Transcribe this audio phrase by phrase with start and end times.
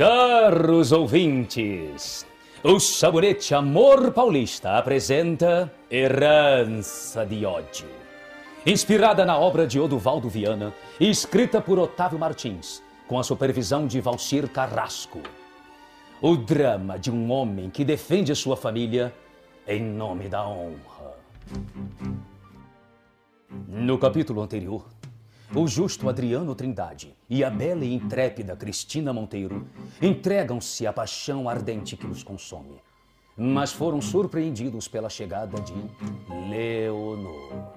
[0.00, 2.26] Caros ouvintes,
[2.64, 7.86] o Sabonete Amor Paulista apresenta Herança de Ódio.
[8.64, 14.00] Inspirada na obra de Oduvaldo Viana e escrita por Otávio Martins, com a supervisão de
[14.00, 15.20] Valcir Carrasco.
[16.22, 19.14] O drama de um homem que defende sua família
[19.68, 21.14] em nome da honra.
[23.68, 24.82] No capítulo anterior,
[25.54, 29.66] o justo Adriano Trindade e a bela e intrépida Cristina Monteiro
[30.00, 32.80] entregam-se à paixão ardente que os consome,
[33.36, 35.74] mas foram surpreendidos pela chegada de
[36.48, 37.72] Leonor.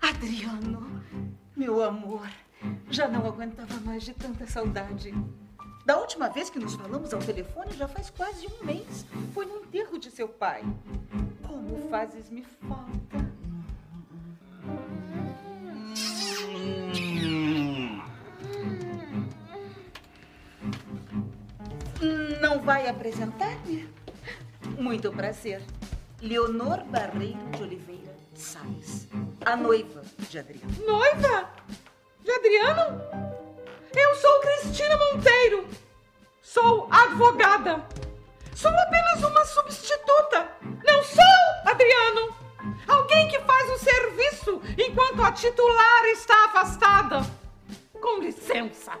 [0.00, 1.02] Adriano,
[1.56, 2.28] meu amor,
[2.88, 5.12] já não aguentava mais de tanta saudade.
[5.84, 9.04] Da última vez que nos falamos ao telefone já faz quase um mês.
[9.34, 10.62] Foi no enterro de seu pai.
[11.44, 13.31] Como fazes-me falta.
[22.40, 23.88] Não vai apresentar-me?
[24.76, 25.62] Muito prazer.
[26.20, 29.06] Leonor Barreiro de Oliveira Salles,
[29.44, 30.72] a noiva de Adriano.
[30.84, 31.50] Noiva?
[32.24, 33.00] De Adriano?
[33.94, 35.68] Eu sou Cristina Monteiro.
[36.40, 37.86] Sou advogada.
[38.54, 40.48] Sou apenas uma substituta.
[40.84, 42.34] Não sou Adriano.
[42.88, 47.20] Alguém que faz o serviço enquanto a titular está afastada.
[48.00, 48.92] Com licença.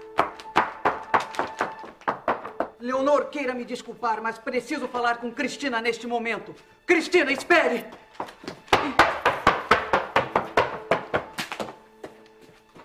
[2.82, 6.52] Leonor, queira me desculpar, mas preciso falar com Cristina neste momento.
[6.84, 7.86] Cristina, espere!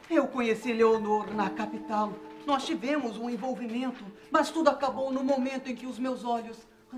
[0.07, 2.13] Eu conheci Leonor na capital.
[2.45, 6.57] Nós tivemos um envolvimento, mas tudo acabou no momento em que os meus olhos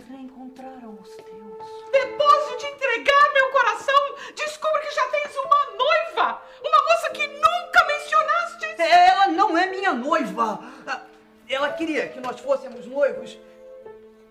[0.09, 1.91] reencontraram os teus.
[1.93, 6.41] Depois de te entregar meu coração, descubro que já tens uma noiva.
[6.61, 8.65] Uma moça que nunca mencionaste.
[8.77, 10.68] Ela não é minha noiva.
[11.59, 13.37] Ela queria que nós fôssemos noivos.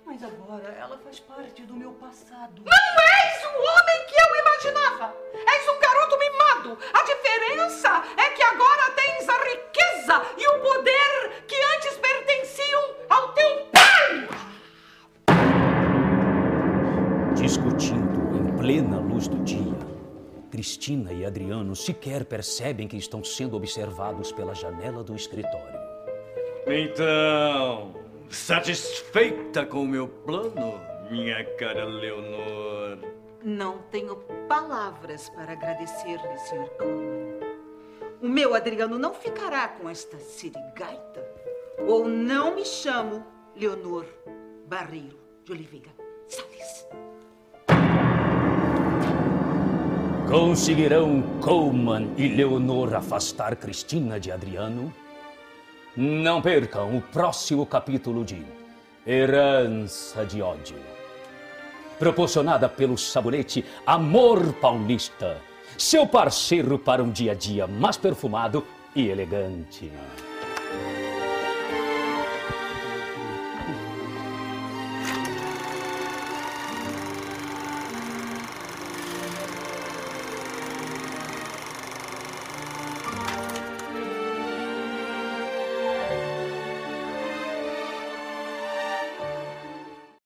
[0.07, 2.63] Mas agora ela faz parte do meu passado.
[2.65, 5.15] Não és o homem que eu imaginava!
[5.35, 6.79] És um garoto mimado!
[6.91, 13.33] A diferença é que agora tens a riqueza e o poder que antes pertenciam ao
[13.35, 14.29] teu pai!
[17.35, 19.77] Discutindo em plena luz do dia,
[20.51, 25.78] Cristina e Adriano sequer percebem que estão sendo observados pela janela do escritório.
[26.71, 27.95] Então,
[28.29, 30.79] satisfeita com o meu plano,
[31.11, 32.99] minha cara Leonor?
[33.43, 36.69] Não tenho palavras para agradecer-lhe, Sr.
[36.77, 37.39] Coleman.
[38.21, 41.27] O meu Adriano não ficará com esta sirigaita.
[41.87, 43.25] Ou não me chamo
[43.57, 44.05] Leonor
[44.67, 45.91] Barreiro de Oliveira
[46.27, 46.87] Salles.
[50.29, 54.93] Conseguirão Coleman e Leonor afastar Cristina de Adriano?
[56.01, 58.47] Não percam o próximo capítulo de
[59.05, 60.77] Herança de Ódio.
[61.99, 65.39] Proporcionada pelo sabonete Amor Paulista,
[65.77, 68.65] seu parceiro para um dia a dia mais perfumado
[68.95, 69.91] e elegante.